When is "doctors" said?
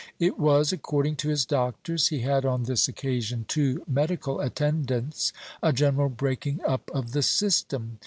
1.45-2.07